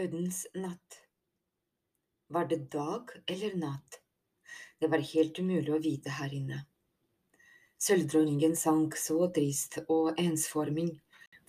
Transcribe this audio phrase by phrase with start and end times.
[0.00, 0.94] Dødens natt.
[2.32, 3.98] Var det dag eller natt?
[4.80, 6.60] Det var helt umulig å vite her inne.
[7.76, 10.94] Sølvdronningen sank så trist og ensforming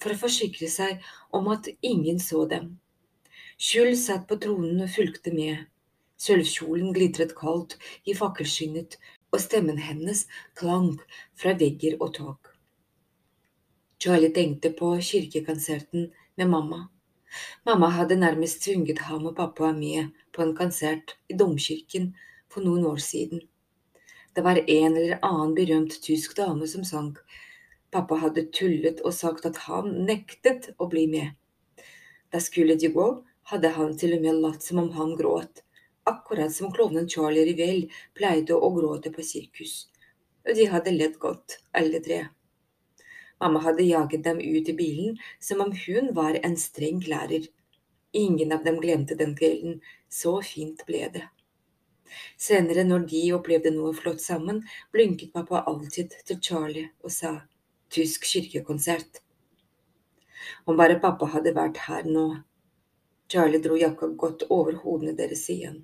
[0.03, 1.07] for å forsikre seg
[1.39, 2.73] om at ingen så dem.
[3.55, 5.63] Skjul satt på tronen og fulgte med.
[6.19, 8.99] Sølvkjolen glitret kaldt i fakkelskinnet,
[9.31, 10.27] og stemmen hennes
[10.59, 10.97] klang
[11.39, 12.55] fra vegger og tak.
[13.95, 16.89] Charlie tenkte på kirkekonserten med mamma.
[17.65, 22.11] Mamma hadde nærmest tvunget ham og pappa med på en konsert i domkirken
[22.51, 23.41] for noen år siden.
[24.35, 27.15] Det var en eller annen berømt tysk dame som sang.
[27.91, 31.33] Pappa hadde tullet og sagt at han nektet å bli med.
[32.31, 33.07] Da skulle de gå,
[33.51, 35.63] hadde han til og med latt som om han gråt,
[36.07, 37.81] akkurat som klovnen Charlie Rivell
[38.15, 39.89] pleide å gråte på sirkus.
[40.47, 42.23] Og de hadde lett godt, alle tre.
[43.41, 47.47] Mamma hadde jaget dem ut i bilen som om hun var en streng lærer.
[48.13, 51.23] Ingen av dem glemte den kvelden, så fint ble det.
[52.37, 54.61] Senere, når de opplevde noe flott sammen,
[54.93, 57.33] blinket pappa alltid til Charlie og sa
[57.89, 59.21] tysk kirkekonsert.
[60.65, 62.25] Om bare pappa hadde vært her nå.
[63.31, 65.81] Charlie dro jakka godt over hodene deres igjen.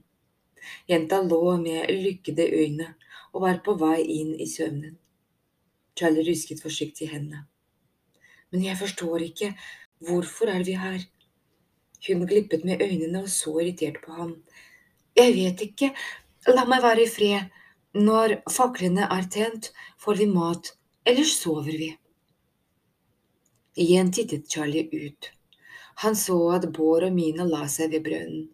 [0.92, 2.94] Jenta lå med lykkede øyne
[3.34, 4.98] og var på vei inn i søvnen.
[5.98, 7.46] Charlie rusket forsiktig i hendene.
[8.52, 9.52] Men jeg forstår ikke,
[10.08, 11.04] hvorfor er vi her?
[12.08, 14.36] Hun glippet med øynene og så irritert på ham.
[15.18, 15.94] Jeg vet ikke,
[16.48, 17.54] la meg være i fred.
[17.98, 20.70] Når faklene er tent, får vi mat,
[21.06, 21.90] ellers sover vi.
[23.78, 25.32] Igjen tittet Charlie ut.
[26.04, 28.48] Han så at Bård og Mina la seg ved brønnen.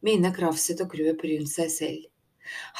[0.00, 2.06] Mina krafset og krøp rundt seg selv.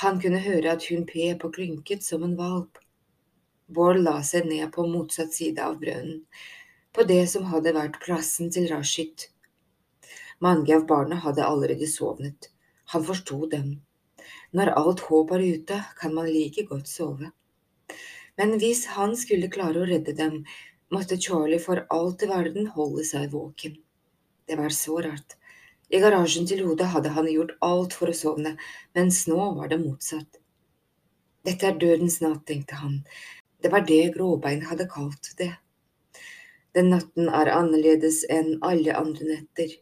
[0.03, 2.81] Han kunne høre at hun pep og klynket som en valp.
[3.71, 6.25] Bård la seg ned på motsatt side av brønnen,
[6.91, 9.29] på det som hadde vært plassen til Rashid.
[10.43, 12.49] Mange av barna hadde allerede sovnet.
[12.91, 13.77] Han forsto dem.
[14.57, 17.31] Når alt håp er ute, kan man like godt sove.
[18.41, 20.41] Men hvis han skulle klare å redde dem,
[20.91, 23.77] måtte Charlie for alt i verden holde seg våken.
[24.49, 25.37] Det var så rart.
[25.91, 28.57] I garasjen til hodet hadde han gjort alt for å sovne,
[28.99, 30.41] mens nå var det motsatt.
[31.47, 33.01] Dette er dødens natt, tenkte han.
[33.63, 35.53] Det var det Gråbein hadde kalt det.
[36.75, 39.73] Den natten er annerledes enn alle andre netter.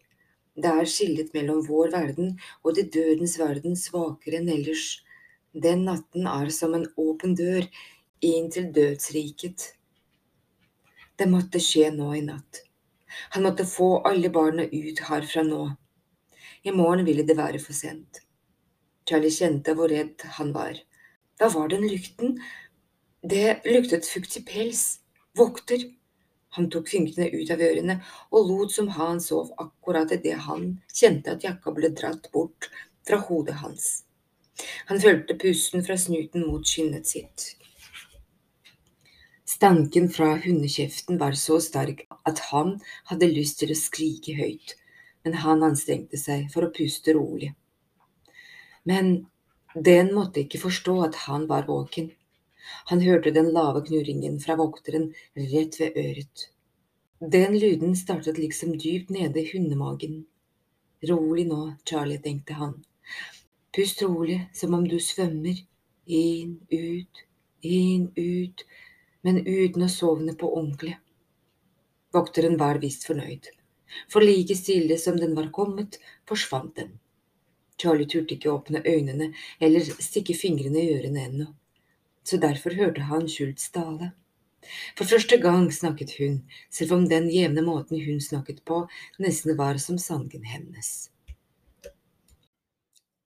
[0.59, 2.33] Det er skillet mellom vår verden
[2.65, 4.87] og de dødens verden svakere enn ellers.
[5.53, 7.67] Den natten er som en åpen dør
[8.25, 9.75] inn til dødsriket.
[11.19, 12.65] Det måtte skje nå i natt.
[13.35, 15.63] Han måtte få alle barna ut herfra nå.
[16.63, 18.23] I morgen ville det være for sent.
[19.09, 20.75] Charlie kjente hvor redd han var.
[21.39, 22.39] Da var den lukten
[23.23, 25.01] det luktet fuktig pels.
[25.37, 25.85] Vokter.
[26.57, 27.99] Han tok fingrene ut av ørene
[28.33, 32.71] og lot som han sov akkurat idet han kjente at jakka ble dratt bort
[33.07, 33.89] fra hodet hans.
[34.89, 37.55] Han følte pusten fra snuten mot skinnet sitt.
[39.49, 42.77] Stanken fra hundekjeften var så sterk at han
[43.11, 44.75] hadde lyst til å skrike høyt,
[45.25, 47.55] men han anstrengte seg for å puste rolig.
[48.89, 49.27] Men
[49.75, 52.11] den måtte ikke forstå at han var våken.
[52.91, 56.49] Han hørte den lave knurringen fra vokteren rett ved øret.
[57.21, 60.27] Den lyden startet liksom dypt nede i hundemagen.
[61.11, 62.77] Rolig nå, Charlie, tenkte han.
[63.75, 65.59] Pust rolig, som om du svømmer.
[66.07, 67.25] Inn, ut,
[67.61, 68.65] inn, ut,
[69.23, 70.95] men uten å sovne på ordentlig.
[72.15, 73.51] Vokteren var visst fornøyd,
[74.09, 76.95] for like stille som den var kommet, forsvant den.
[77.77, 81.51] Charlie turte ikke åpne øynene eller stikke fingrene i ørene ennå
[82.29, 84.13] så derfor hørte han Schultz tale.
[84.99, 88.83] For første gang snakket hun, selv om den jevne måten hun snakket på,
[89.23, 91.11] nesten var som sangen hennes.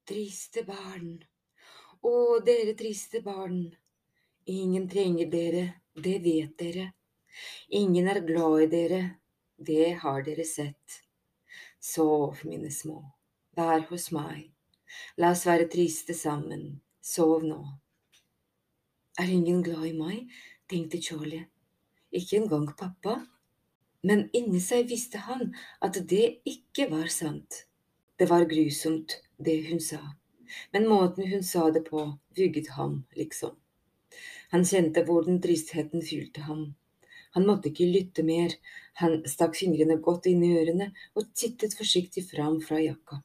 [0.07, 1.17] Triste barn,
[2.03, 2.15] å,
[2.47, 3.73] dere triste barn,
[4.47, 5.65] ingen trenger dere,
[5.95, 6.89] det vet dere,
[7.71, 9.03] ingen er glad i dere,
[9.57, 11.03] det har dere sett.
[11.83, 13.01] Sov, mine små,
[13.59, 14.51] vær hos meg,
[15.19, 17.63] la oss være triste sammen, sov nå.
[19.23, 20.31] Er ingen glad i meg?
[20.67, 21.45] tenkte Charlie.
[22.11, 23.21] Ikke engang pappa.
[24.03, 25.53] Men inni seg visste han
[25.87, 27.61] at det ikke var sant.
[28.19, 30.01] Det var grusomt, det hun sa,
[30.75, 32.03] men måten hun sa det på,
[32.37, 33.53] vugget ham, liksom.
[34.51, 36.65] Han kjente hvordan tristheten fylte ham.
[37.37, 38.57] Han måtte ikke lytte mer,
[38.99, 43.21] han stakk fingrene godt inn i ørene og tittet forsiktig fram fra jakka.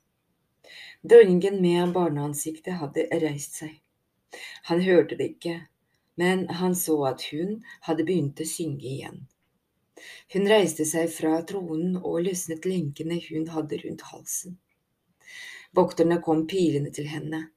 [1.01, 3.73] Dronningen med barneansiktet hadde reist seg.
[4.69, 5.57] Han hørte det ikke,
[6.17, 9.25] men han så at hun hadde begynt å synge igjen.
[10.33, 14.57] Hun reiste seg fra tronen og løsnet lenkene hun hadde rundt halsen.
[15.77, 17.47] Vokterne kom pilende til henne.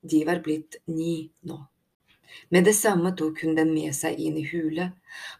[0.00, 1.58] De var blitt ni nå.
[2.48, 4.92] Med det samme tok hun dem med seg inn i hule,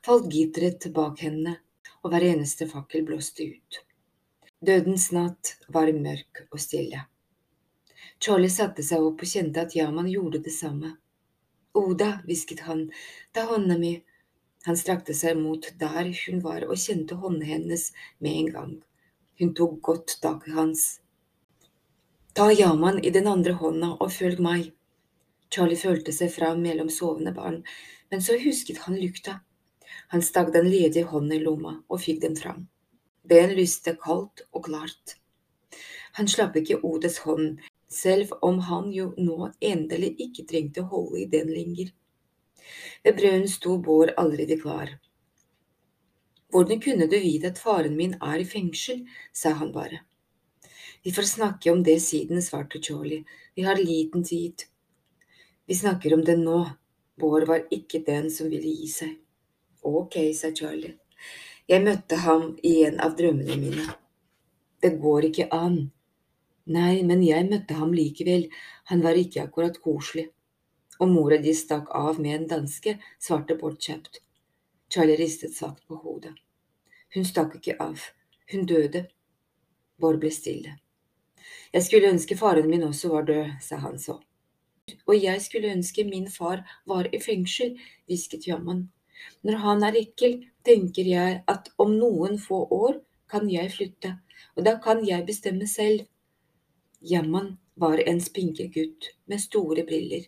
[0.05, 1.55] falt gitteret bak henne,
[2.03, 3.81] og hver eneste fakkel blåste ut.
[4.61, 7.07] Dødens natt var mørk og stille.
[8.21, 10.97] Charlie satte seg opp og kjente at Yaman gjorde det samme.
[11.75, 12.89] Oda, hvisket han,
[13.33, 13.93] ta hånda mi.
[14.67, 18.73] Han strakte seg mot der hun var og kjente hånda hennes med en gang.
[19.41, 21.01] Hun tok godt tak i hans.
[22.35, 24.73] Ta Yaman i den andre hånda og følg meg.
[25.51, 27.63] Charlie følte seg fram mellom sovende barn,
[28.11, 29.41] men så husket han lykta.
[30.13, 32.67] Han stakk den ledige hånda i lomma og fikk den fram.
[33.27, 35.17] Den lyste kaldt og klart.
[36.19, 41.23] Han slapp ikke Odes hånd, selv om han jo nå endelig ikke trengte å holde
[41.25, 41.91] i den lenger.
[43.05, 44.95] Ved brønnen sto Bård allerede klar.
[46.51, 50.03] Hvordan kunne du vite at faren min er i fengsel, sa han bare.
[51.03, 54.67] Vi får snakke om det siden, svarte Charlie, vi har liten tid.
[55.67, 56.65] Vi snakker om det nå,
[57.21, 59.15] Bård var ikke den som ville gi seg.
[59.87, 60.97] Ok, sa Charlie,
[61.69, 63.87] jeg møtte ham i en av drømmene mine.
[64.81, 65.91] Det går ikke an,
[66.71, 68.45] Nei, men jeg møtte ham likevel,
[68.91, 70.29] han var ikke akkurat koselig.
[71.01, 74.21] Og mora di stakk av med en danske, svarte Bård kjapt.
[74.91, 76.35] Charlie ristet svakt på hodet.
[77.15, 78.05] Hun stakk ikke av,
[78.53, 79.09] hun døde.
[79.99, 80.77] Bård ble stille.
[81.73, 84.21] Jeg skulle ønske faren min også var død, sa han så.
[85.07, 87.77] Og jeg skulle ønske min far var i fengsel,
[88.07, 88.89] hvisket jammen.
[89.43, 93.01] Når han er ekkel, tenker jeg at om noen få år
[93.31, 94.17] kan jeg flytte,
[94.57, 96.07] og da kan jeg bestemme selv.
[97.03, 100.27] Jamman var en spinkel gutt med store briller.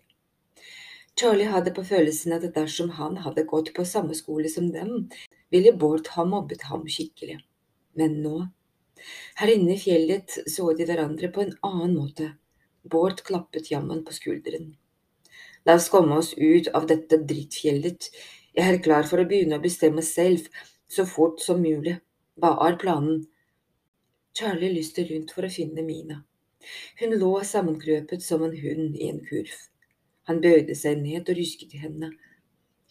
[1.20, 5.10] Charlie hadde på følelsen at dersom han hadde gått på samme skole som dem,
[5.52, 7.36] ville Bård ha mobbet ham skikkelig.
[8.00, 8.46] Men nå,
[9.36, 12.30] her inne i fjellet, så de hverandre på en annen måte.
[12.88, 14.72] Bård klappet Jamman på skulderen.
[15.68, 18.08] La oss komme oss ut av dette drittfjellet.
[18.56, 20.48] Jeg er klar for å begynne å bestemme selv,
[20.88, 21.98] så fort som mulig.
[22.40, 23.26] Hva er planen?
[24.32, 26.22] Charlie lyste rundt for å finne Mina.
[27.00, 29.54] Hun lå sammenkrøpet som en hund i en kurv.
[30.30, 32.12] Han bøyde seg ned og rysket i henne.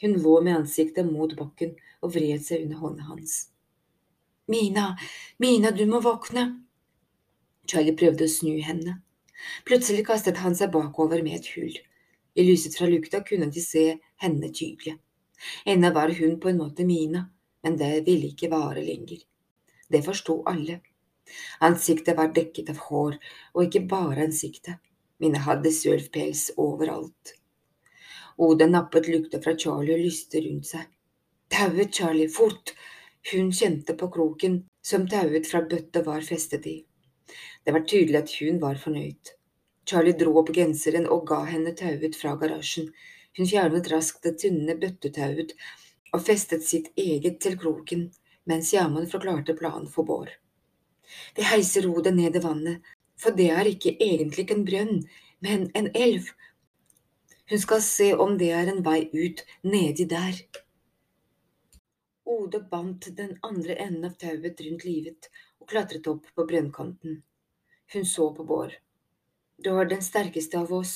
[0.01, 3.37] Hun lå med ansiktet mot bakken og vred seg under hånda hans.
[4.51, 4.97] Mina,
[5.39, 6.49] Mina, du må våkne!
[7.69, 8.97] Charlie prøvde å snu henne.
[9.65, 11.77] Plutselig kastet han seg bakover med et hull.
[12.35, 13.85] I lyset fra lukta kunne de se
[14.23, 14.97] henne tydelig.
[15.65, 17.25] Ennå var hun på en måte Mina,
[17.63, 19.23] men det ville ikke vare lenger.
[19.91, 20.81] Det forsto alle.
[21.67, 23.17] Ansiktet var dekket av hår,
[23.55, 24.79] og ikke bare ansiktet.
[25.21, 27.35] Mine hadde sølvpels overalt.
[28.41, 30.87] Oda nappet lukta fra Charlie og lyste rundt seg.
[31.51, 32.73] Tauet, Charlie, fort!
[33.31, 36.79] Hun kjente på kroken som tauet fra bøtta var festet i.
[37.63, 39.35] Det var tydelig at hun var fornøyd.
[39.85, 42.89] Charlie dro opp genseren og ga henne tauet fra garasjen.
[43.37, 45.53] Hun fjernet raskt det tynne bøttetauet
[46.11, 48.09] og festet sitt eget til kroken,
[48.49, 50.33] mens Jamon forklarte planen for Bård.
[51.35, 52.81] Vi heiser hodet ned i vannet,
[53.21, 54.97] for det er ikke egentlig en brønn,
[55.45, 56.31] men en elv.
[57.51, 60.37] Hun skal se om det er en vei ut nedi der.
[62.31, 65.27] Ode bandt den andre enden av tauet rundt livet
[65.59, 67.21] og klatret opp på brønnkanten.
[67.93, 68.77] Hun så på Bård.
[69.61, 70.93] Du er den sterkeste av oss,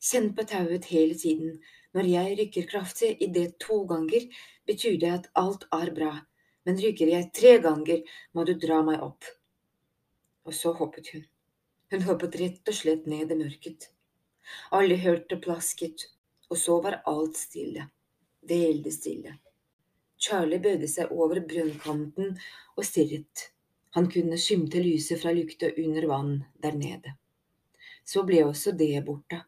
[0.00, 1.58] kjenn på tauet hele tiden.
[1.94, 4.26] Når jeg rykker kraftig i det to ganger,
[4.66, 6.14] betyr det at alt er bra,
[6.64, 8.02] men rykker jeg tre ganger,
[8.32, 9.37] må du dra meg opp
[10.48, 11.26] og så hoppet hun.
[11.92, 13.90] Hun hoppet rett og slett ned i mørket.
[14.72, 16.06] Alle hørte plasket,
[16.48, 17.84] og så var alt stille,
[18.48, 19.36] veldig stille.
[20.18, 22.34] Charlie bøyde seg over brønnkanten
[22.76, 23.50] og stirret.
[23.96, 27.14] Han kunne skimte lyset fra lykta under vann der nede.
[28.04, 29.42] Så ble også det borte.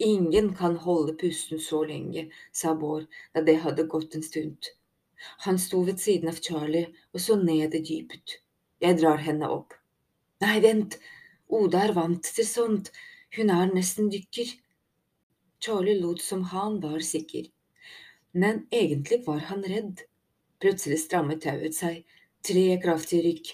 [0.00, 3.04] Ingen kan holde pusten så lenge, sa Bård
[3.34, 4.70] da det hadde gått en stund.
[5.44, 8.40] Han sto ved siden av Charlie og så ned i dypet.
[8.80, 9.76] Jeg drar henne opp.
[10.40, 10.94] Nei, vent,
[11.52, 12.86] Oda er vant til sånt,
[13.36, 14.54] hun er nesten dykker.
[15.60, 17.50] Charlie lot som han var sikker,
[18.32, 20.06] men egentlig var han redd.
[20.60, 22.06] Plutselig strammet tauet seg,
[22.46, 23.52] tre kraftige rykk.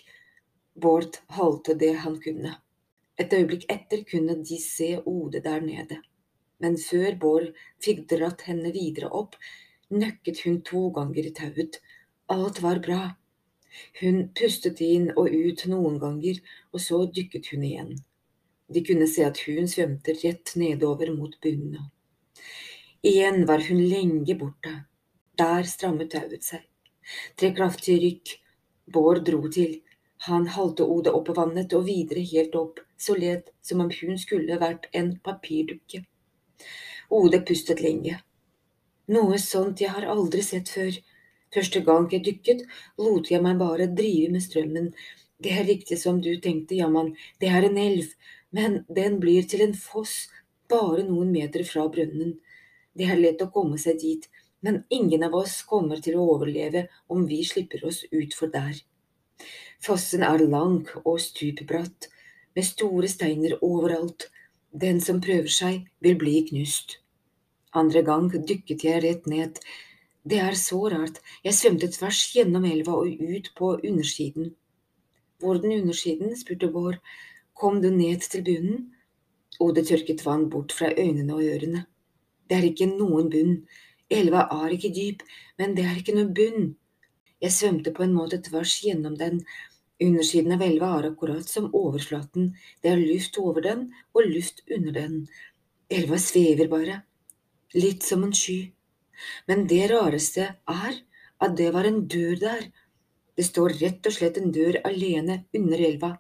[0.79, 2.55] Bård halte det han kunne.
[3.19, 5.99] Et øyeblikk etter kunne de se Ode der nede,
[6.63, 7.51] men før Bård
[7.83, 9.35] fikk dratt henne videre opp,
[9.91, 11.81] nøkket hun to ganger i tauet.
[12.31, 13.01] Alt var bra.
[14.01, 16.41] Hun pustet inn og ut noen ganger,
[16.73, 17.93] og så dykket hun igjen.
[18.73, 21.91] De kunne se at hun svømte rett nedover mot bunnen.
[23.07, 24.73] Igjen var hun lenge borte.
[25.39, 26.65] Der strammet tauet seg.
[27.39, 28.33] Tre kraftige rykk.
[28.91, 29.81] Bård dro til.
[30.27, 34.19] Han halte Ode opp på vannet og videre helt opp, så let som om hun
[34.19, 36.03] skulle vært en papirdukke.
[37.11, 38.17] Ode pustet lenge.
[39.13, 40.97] Noe sånt jeg har aldri sett før.
[41.55, 42.65] Første gang jeg dykket,
[42.99, 44.91] lot jeg meg bare drive med strømmen.
[45.43, 48.09] Det er riktig som du tenkte, jamman, det er en elv,
[48.57, 50.27] men den blir til en foss
[50.71, 52.37] bare noen meter fra brønnen.
[52.97, 54.27] Det er lett å komme seg dit,
[54.65, 58.79] men ingen av oss kommer til å overleve om vi slipper oss utfor der.
[59.85, 62.09] Fossen er lang og stupbratt,
[62.57, 64.31] med store steiner overalt.
[64.73, 66.99] Den som prøver seg, vil bli knust.
[67.77, 69.61] Andre gang dykket jeg rett ned.
[70.27, 74.55] Det er så rart, jeg svømte tvers gjennom elva og ut på undersiden.
[75.39, 76.33] Hvordan undersiden?
[76.37, 76.99] spurte Bård.
[77.55, 78.89] Kom du ned til bunnen?
[79.61, 81.85] Ode tørket vann bort fra øynene og ørene.
[82.51, 83.55] Det er ikke noen bunn.
[84.11, 85.23] Elva er ikke dyp,
[85.59, 86.69] men det er ikke noen bunn.
[87.41, 89.45] Jeg svømte på en måte tvers gjennom den.
[90.03, 92.51] Undersiden av elva er akkurat som overflaten,
[92.83, 95.21] det er luft over den og luft under den.
[95.89, 96.99] Elva svever bare,
[97.79, 98.76] litt som en sky.
[99.49, 100.99] Men det rareste er
[101.43, 102.65] at det var en dør der.
[103.37, 106.15] Det står rett og slett en dør alene under elva.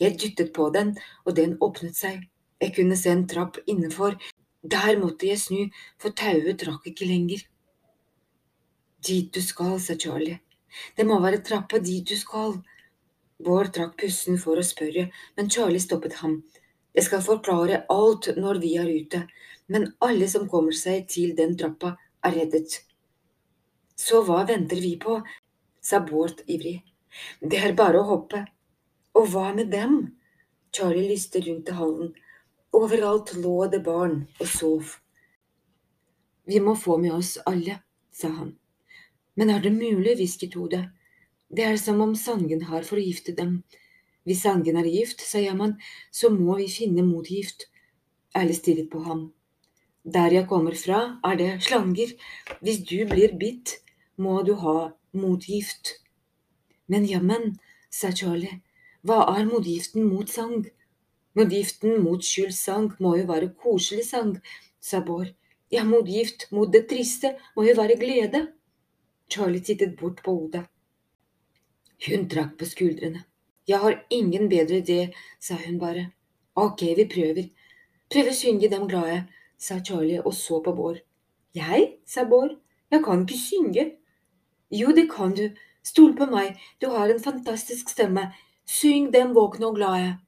[0.00, 0.94] Jeg dyttet på den,
[1.26, 2.24] og den åpnet seg.
[2.58, 4.16] Jeg kunne se en trapp innenfor,
[4.62, 5.60] der måtte jeg snu,
[6.00, 7.44] for tauet trakk ikke lenger.
[9.04, 10.40] Dit du skal, sa Charlie.
[10.96, 12.58] Det må være trappa dit du skal.
[13.44, 15.06] Bård trakk pusten for å spørre,
[15.36, 16.40] men Charlie stoppet ham.
[16.96, 19.22] Jeg skal forklare alt når vi er ute,
[19.70, 21.94] men alle som kommer seg til den trappa,
[22.24, 22.80] er reddet.
[23.98, 25.20] Så hva venter vi på?
[25.80, 26.82] sa Bård ivrig.
[27.40, 28.44] Det er bare å hoppe.
[29.18, 29.98] Og hva med dem?
[30.74, 32.12] Charlie lyste rundt i hallen.
[32.76, 34.98] Overalt lå det barn og sov.
[36.48, 37.80] Vi må få med oss alle,
[38.12, 38.54] sa han.
[39.34, 40.84] Men er det mulig, hvisket hodet.
[41.48, 43.62] Det er som om Sangen har forgiftet dem.
[44.28, 45.78] Hvis Sangen er gift, sa Yaman,
[46.12, 47.68] så må vi finne motgift.
[48.36, 49.30] Alle stirret på ham.
[50.14, 52.14] Der jeg kommer fra, er det slanger.
[52.64, 53.74] Hvis du blir bitt,
[54.16, 55.98] må du ha motgift.
[56.88, 57.58] Men jammen,
[57.90, 58.62] sa Charlie,
[59.04, 60.64] hva er motgiften mot sang?
[61.36, 64.38] Motgiften mot skyldssang må jo være koselig sang,
[64.80, 65.34] sa Bård.
[65.70, 68.46] Ja, motgift mot det triste må jo være glede.
[69.28, 70.64] Charlie tittet bort på Oda.
[72.06, 73.26] Hun trakk på skuldrene.
[73.68, 75.00] Jeg har ingen bedre idé,
[75.40, 76.08] sa hun bare.
[76.56, 77.50] Ok, vi prøver.
[78.08, 79.26] Prøv å synge dem glade,
[79.58, 81.00] sa Charlie og så på Bård.
[81.54, 82.56] Jeg, sa Bård,
[82.90, 83.84] jeg kan ikke synge.
[84.70, 85.48] Jo, det kan du.
[85.84, 88.28] Stol på meg, du har en fantastisk stemme.
[88.68, 90.18] Syng Den våkne og glade.